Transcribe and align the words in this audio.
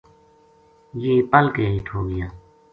یہ 1.03 1.13
پَل 1.31 1.45
کے 1.55 1.65
ہیٹھ 1.71 1.89
ہو 1.95 2.01
گیا 2.09 2.27